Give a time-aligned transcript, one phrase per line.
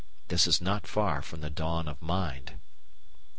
[0.29, 2.53] This is not far from the dawn of mind.